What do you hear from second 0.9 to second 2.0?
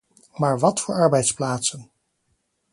arbeidsplaatsen?